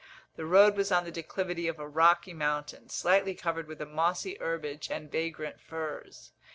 [0.35, 4.35] The road was on the declivity of a rocky mountain, slightly covered with a mossy
[4.41, 6.31] herbage and vagrant firs.